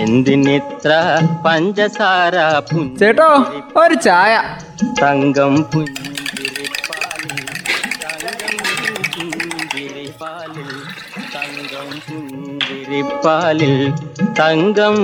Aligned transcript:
എന്തിനിത്ര 0.00 0.90
പഞ്ചസാര 1.44 2.34
ചേട്ടോ 3.00 3.30
ഒരു 3.76 3.96
ചായ 4.00 4.34
തങ്കം 5.00 5.54
പുഞ്ചിരിപ്പാലിൽ 5.72 7.40
തങ്കം 11.34 11.88
പുഞ്ചിരിപ്പാലിൽ 12.08 13.74
തങ്കം 14.40 14.96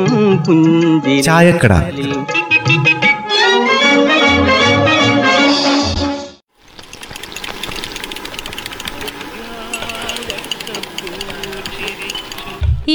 പുഞ്ചിരി 0.46 1.16
തങ്കം 1.16 1.26
ചായക്കട. 1.28 1.72
പുഞ്ചിരിപ്പാലിൽ 1.74 2.12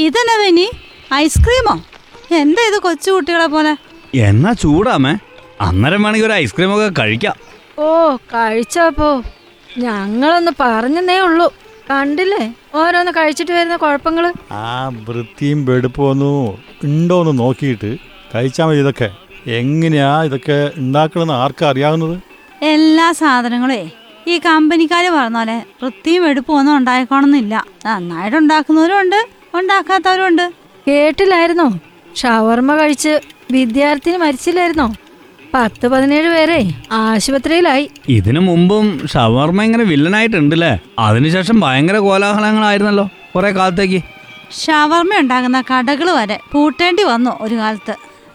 ഇതന്നെ 0.00 0.36
വിനി 0.42 0.66
ഐസ്ക്രീമോ? 1.14 1.74
എന്താ 2.40 2.62
ഇത് 2.70 2.78
കൊച്ചു 2.82 3.10
കുട്ടികളെ 3.10 3.46
പോലെ? 3.46 3.76
എന്നാ 4.14 4.52
ചൂടാമേ 4.52 5.18
അന്നേരം 5.60 6.02
വേണമെങ്കിൽ 6.02 6.26
ഒരു 6.26 6.32
ഐസ്ക്രീം 6.32 6.74
ഒക്കെ 6.74 7.00
കഴിക്കാം. 7.00 7.36
ഓ 7.78 8.16
കഴിച്ചപ്പോ 8.34 9.22
ഞങ്ങളൊന്ന് 9.78 10.52
പറഞ്ഞെന്നേ 10.60 11.18
ഉള്ളൂ. 11.20 11.48
കണ്ടില്ലേ? 11.90 12.52
ഓരോന്ന് 12.74 13.12
കഴിച്ചിട്ട് 13.16 13.52
വരുന്ന 13.52 13.76
കുഴപ്പങ്ങൾ. 13.76 14.32
ആ 14.52 14.88
വൃത്തിയും 14.88 15.64
വെടുപ്പൊന്നും 15.64 16.58
ഉണ്ടോന്ന് 16.84 17.38
നോക്കിയിട്ട് 17.38 17.90
കഴിച്ചാൽ 18.34 18.66
മതി 18.66 18.78
ഇതൊക്കെ. 18.78 19.08
എങ്ങനെയാ 19.46 20.22
ഇതൊക്കെ 20.22 20.72
ഉണ്ടാക്കണമെന്ന് 20.76 21.34
ആർക്കാ 21.34 21.68
അറിയാവുന്നത്? 21.68 22.16
എല്ലാ 22.62 23.12
സാധനങ്ങളേ 23.12 23.90
ഈ 24.28 24.38
കമ്പനിക്കാര് 24.38 25.10
പറഞ്ഞ 25.10 25.38
പോലെ 25.38 25.64
വൃത്തിയും 25.82 26.22
വെടുപ്പൊന്നും 26.24 26.76
ഉണ്ടായിക്കോണമെന്നില്ല 26.76 27.64
നന്നായിട്ട് 27.86 28.36
ഉണ്ടാക്കുന്നവരും 28.36 29.00
ഉണ്ട് 29.00 29.20
ഉണ്ടാക്കാത്തവരും 29.54 30.26
ഉണ്ട്. 30.26 30.46
കേട്ടില്ലായിരുന്നോ? 30.88 31.78
ഷവർമ്മ 32.16 32.76
കഴിച്ച് 32.76 33.20
വിദ്യാർത്ഥിനി 33.50 34.16
മരിച്ചില്ലായിരുന്നോ? 34.16 34.94
പത്ത് 35.54 35.88
പതിനേഴ് 35.88 36.28
പേരെ 36.28 36.72
ആശുപത്രിയിലായി. 36.92 37.90
ഇതിനു 38.08 38.40
മുമ്പും 38.40 39.08
ഷവർമ്മ 39.08 39.62
ഇങ്ങനെ 39.62 39.84
വില്ലനായിട്ടുണ്ടല്ലേ? 39.84 40.78
അതിനുശേഷം 40.98 41.60
ഭയങ്കര 41.60 41.96
കോലാഹലങ്ങളായിരുന്നല്ലോ 41.96 43.08
കുറെ 43.34 43.50
കാലത്തേക്ക്. 43.50 44.00
ഷവർമ്മ 44.64 45.18
ഉണ്ടാകുന്ന 45.18 45.62
കടകൾ 45.70 46.10
വരെ 46.10 46.40
പൂട്ടേണ്ടി 46.52 47.02
വന്നു 47.02 47.30
ഒരു 47.40 47.54
കാലത്ത്. 47.54 47.94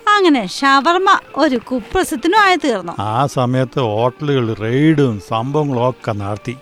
അങ്ങനെ 0.09 0.47
ഷവർമ്മ 0.47 1.19
ഒരു 1.35 1.55
കുപ്രസിദ്ധനും 1.55 2.39
ആയി 2.39 2.55
തീർന്നു. 2.55 2.93
ആ 2.99 3.25
സമയത്ത് 3.25 3.79
ഹോട്ടലുകൾ 3.79 4.53
റെയ്ഡും 4.53 5.21
സംഭവങ്ങളും 5.29 5.89
ഒക്കെ 5.89 6.11
നടത്തി. 6.11 6.55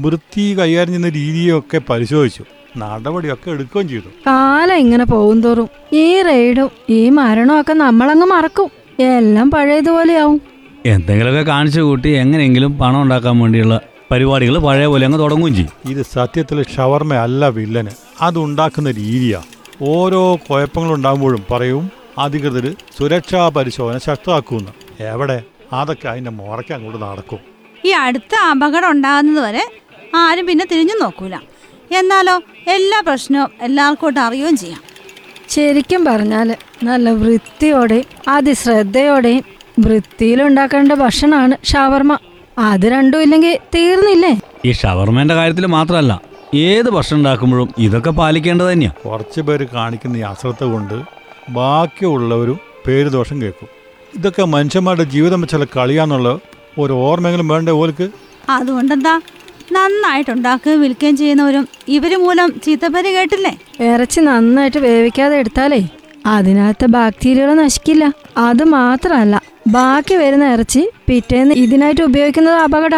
വൃത്തി 0.00 0.58
കൈകാര്യം 0.58 0.86
ചെയ്യുന്ന 0.86 1.08
രീതിയൊക്കെ 1.08 1.78
പരിശോധിച്ചു. 1.78 2.44
നടപടിയൊക്കെ 2.76 3.50
എടുക്കുകയും 3.50 3.88
ചെയ്തു. 3.88 4.08
കാലം 4.26 4.76
ഇങ്ങനെ 4.76 5.04
പോകും 5.04 5.42
തോറും 5.42 5.68
ഈ 5.92 6.22
റെയ്ഡും 6.22 6.70
ഈ 6.90 7.10
മരണവും 7.10 7.60
ഒക്കെ 7.60 7.72
നമ്മളങ്ങ് 7.72 8.26
മറക്കും. 8.26 8.70
എല്ലാം 9.00 9.50
പഴയതുപോലെയാവും. 9.50 10.40
എന്തെങ്കിലുമൊക്കെ 10.86 11.42
കാണിച്ചു 11.42 11.80
കൂട്ടി 11.80 12.08
എങ്ങനെയെങ്കിലും 12.08 12.78
പണം 12.78 13.02
ഉണ്ടാക്കാൻ 13.02 13.38
വേണ്ടിയുള്ള 13.38 13.80
പരിപാടികൾ 14.10 14.58
പഴയ 14.58 14.86
പോലെ 14.86 15.06
അങ്ങ് 15.06 15.18
തുടങ്ങുകയും 15.18 15.54
ചെയ്യും. 15.54 15.72
ഇത് 15.88 16.02
സത്യത്തിൽ 16.02 16.64
ഷവർമ 16.76 17.14
അല്ല 17.14 17.48
വില്ലന്. 17.48 17.90
അത് 18.20 18.38
ഉണ്ടാക്കുന്ന 18.38 18.90
രീതിയാ. 18.90 19.40
ഓരോ 19.82 20.38
കുഴപ്പങ്ങളുണ്ടാകുമ്പോഴും 20.50 21.42
പറയും 21.50 21.90
അധികൃതർ 22.18 22.74
സുരക്ഷാ 22.98 23.48
പരിശോധന 23.48 23.98
ശക്തമാക്കുമെന്ന്. 23.98 24.72
എവിടെ? 25.00 25.42
അതൊക്കെ 25.72 26.08
അതിന്റെ 26.08 26.30
മുറയ്ക്ക് 26.30 26.72
അങ്ങോട്ട് 26.72 27.02
നടക്കും. 27.02 27.38
ഈ 27.84 27.90
അടുത്ത 27.90 28.34
അപകടം 28.50 28.90
ഉണ്ടാകുന്നത് 28.90 29.44
വരെ 29.44 29.64
ആരും 30.14 30.46
പിന്നെ 30.46 30.66
തിരിഞ്ഞു 30.72 30.92
നോക്കൂല. 31.02 31.36
എന്നാലോ 31.90 32.42
എല്ലാ 32.68 33.00
പ്രശ്നവും 33.00 33.50
എല്ലാവർക്കും 33.60 34.20
അറിയുകയും 34.20 34.56
ചെയ്യാം. 34.56 34.82
ശരിക്കും 35.48 36.04
പറഞ്ഞാൽ 36.04 36.56
നല്ല 36.82 37.10
വൃത്തിയോടെയും 37.10 38.04
അതിശ്രദ്ധയോടെയും 38.28 39.44
വൃത്തിയിലുണ്ടാക്കേണ്ട 39.80 40.92
ഭക്ഷണമാണ് 40.92 41.56
ഷവർമ്മ 41.64 42.18
അത് 42.58 42.86
രണ്ടും 42.86 43.22
ഇല്ലെങ്കിൽ 43.22 43.58
തീർന്നില്ലേ? 43.74 44.40
ഈ 44.64 44.72
ഷവർമേന്റെ 44.72 45.34
കാര്യത്തിൽ 45.34 45.66
മാത്രമല്ല 45.66 46.20
ഏത് 46.54 46.90
ഭക്ഷണം 46.90 47.18
ഉണ്ടാക്കുമ്പോഴും 47.18 47.68
ഇതൊക്കെ 47.78 48.10
പാലിക്കേണ്ടത് 48.10 48.72
തന്നെയാ. 48.72 48.92
കുറച്ച് 49.04 49.40
പേര് 49.40 49.66
കാണിക്കുന്ന 49.74 50.16
ഈ 50.16 50.20
അശ്രദ്ധ 50.20 50.64
കൊണ്ട് 50.64 50.94
ബാക്കിയുള്ളവരും 51.50 52.58
പേര് 52.86 53.08
ദോഷം 53.08 53.42
കേൾക്കും. 53.42 53.68
ഇതൊക്കെ 54.14 54.44
മനുഷ്യന്മാരുടെ 54.44 55.04
ജീവിതം 55.04 55.40
വെച്ചാൽ 55.40 55.64
കളിയാന്നുള്ള 55.76 56.38
ഒരു 56.78 56.92
ഓർമ്മയെങ്കിലും 56.92 57.48
വേണ്ട 57.48 57.68
ഓർക്ക് 57.68 58.10
അതുകൊണ്ടെന്താ? 58.50 59.20
നന്നായിട്ടുണ്ടാക്കുകയും 59.76 60.80
വിൽക്കുകയും 60.84 61.16
ചെയ്യുന്നവരും 61.20 61.64
ഇവർ 61.96 62.12
മൂലം 62.24 62.48
ചീത്തപ്പേര് 62.64 63.10
കേട്ടില്ലേ? 63.16 63.52
ഇറച്ചി 63.92 64.20
നന്നായിട്ട് 64.28 64.80
വേവിക്കാതെ 64.86 65.36
എടുത്താലേ 65.42 65.80
അതിനകത്ത് 66.34 66.86
ബാക്ടീരിയകൾ 66.96 67.54
നശിക്കില്ല. 67.62 68.04
അത് 68.48 68.62
മാത്രമല്ല 68.76 69.34
ബാക്കി 69.76 70.14
വരുന്ന 70.22 70.46
ഇറച്ചി 70.54 70.82
പിറ്റേന്ന് 71.08 71.54
ഇതിനായിട്ട് 71.64 72.02
ഉപയോഗിക്കുന്നത് 72.02 72.58
അപകട. 72.66 72.94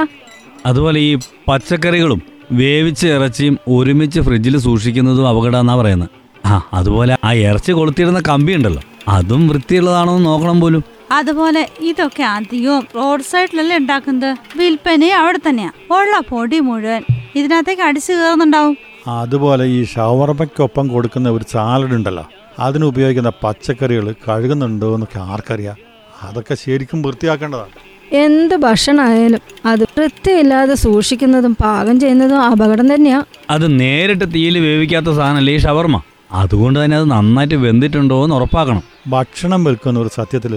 അതുപോലെ 0.66 0.98
ഈ 1.08 1.10
പച്ചക്കറികളും 1.48 2.20
വേവിച്ച 2.52 3.02
ഇറച്ചിയും 3.16 3.54
ഒരുമിച്ച് 3.76 4.20
ഫ്രിഡ്ജിൽ 4.20 4.54
സൂക്ഷിക്കുന്നതും 4.66 5.28
അപകടമെന്നാ 5.28 5.74
പറയുന്നത്. 5.80 6.10
ആ 6.46 6.56
അതുപോലെ 6.78 7.14
ആ 7.24 7.32
ഇറച്ചി 7.48 7.72
കൊളുത്തിയിടുന്ന 7.72 8.20
കമ്പി 8.28 8.52
ഉണ്ടല്ലോ 8.58 8.82
അതും 9.16 9.42
വൃത്തിയുള്ളതാണോ 9.48 10.12
എന്ന് 10.16 10.26
നോക്കണം 10.30 10.58
പോലും. 10.60 10.82
അതുപോലെ 11.12 11.69
ഇതൊക്കെ 11.80 12.22
അധികവും 12.22 12.86
റോഡ് 12.96 13.22
സൈഡിലല്ലേ 13.22 13.76
ഉണ്ടാക്കുന്നത്? 13.76 14.36
വിൽപ്പനയും 14.58 15.16
അവിടെ 15.19 15.41
തന്നെയാ. 15.48 15.70
ഉള്ള 15.91 16.20
പൊടി 16.30 16.60
മുഴുവൻ 16.60 17.02
ഇതിനകത്തേക്ക് 17.36 17.82
അടിച്ചു 17.82 18.12
കയറുന്നുണ്ടാവും. 18.12 18.76
അതുപോലെ 19.08 19.64
ഈ 19.64 19.84
ഷവർമ്മയ്ക്കൊപ്പം 19.84 20.88
കൊടുക്കുന്ന 20.88 21.28
ഒരു 21.30 21.44
സാലഡ് 21.52 21.91
ഉണ്ടല്ലോ 21.91 22.24
അതിന് 22.58 22.84
ഉപയോഗിക്കുന്ന 22.84 23.32
പച്ചക്കറികൾ 23.42 24.14
കഴുകുന്നുണ്ടോ 24.28 24.94
എന്നൊക്കെ 24.94 25.19
ആർക്കറിയാം? 25.20 25.76
അതൊക്കെ 26.22 26.54
ശരിക്കും 26.54 27.02
വൃത്തിയാക്കേണ്ടതാണ്. 27.02 27.75
എന്ത് 28.12 28.56
ഭക്ഷണമായാലും 28.56 29.40
അത് 29.66 29.82
വൃത്തിയില്ലാതെ 29.98 30.75
സൂക്ഷിക്കുന്നതും 30.75 31.56
പാകം 31.62 32.00
ചെയ്യുന്നതും 32.00 32.40
അപകടം 32.42 32.94
തന്നെയാ. 32.94 33.22
അത് 33.50 33.80
നേരിട്ട് 33.80 34.34
തീയിൽ 34.34 34.58
വേവിക്കാത്ത 34.58 35.06
സാധനമല്ലേ 35.06 35.54
ഈ 35.54 35.58
ഷവർമ്മ 35.58 36.00
അതുകൊണ്ട് 36.32 36.84
തന്നെ 36.84 36.96
അത് 36.96 37.10
നന്നായിട്ട് 37.10 37.54
വെന്തിട്ടുണ്ടോ 37.54 38.25
എന്ന് 38.25 38.36
ഉറപ്പാക്കണം. 38.36 38.82
ഭക്ഷണം 39.08 39.64
വിൽക്കുന്ന 39.64 40.00
ഒരു 40.00 40.08
സത്യത്തിൽ 40.08 40.54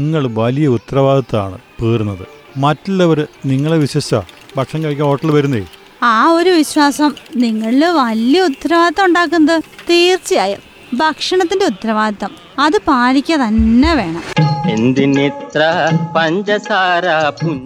നിങ്ങൾ 0.00 0.26
വലിയ 0.26 0.66
ഉത്തരവാദിത്തമാണ് 0.66 1.58
പേറുന്നത്. 1.80 2.26
മറ്റുള്ളവർ 2.56 3.26
നിങ്ങളെ 3.46 3.78
വിശ്വസിച്ച 3.78 4.14
ഭക്ഷണം 4.56 4.84
കഴിക്കാൻ 4.84 5.06
ഹോട്ടലിൽ 5.06 5.32
വരുന്നേ? 5.32 5.66
ആ 6.02 6.30
ഒരു 6.30 6.50
വിശ്വാസം 6.50 7.14
നിങ്ങളിൽ 7.36 7.84
വലിയ 7.84 8.40
ഉത്തരവാദിത്തം 8.40 9.04
ഉണ്ടാക്കുന്നത് 9.04 9.62
തീർച്ചയായും 9.90 10.58
ഭക്ഷണത്തിന്റെ 10.94 11.66
ഉത്തരവാദിത്തം. 11.66 12.30
അത് 12.58 12.80
പാലിക്കുക 12.88 13.36
തന്നെ 13.36 13.94
വേണം. 13.94 14.22
എന്തിനിത്ര 14.70 15.90
പഞ്ചസാര 16.16 17.06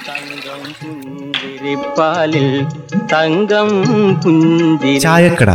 തങ്കം 0.08 0.74
പുഞ്ചിരിപ്പാലിൽ 0.82 2.66
തങ്കം 3.12 3.70
പുഞ്ചിരി 4.24 5.00
ചായക്കട. 5.00 5.52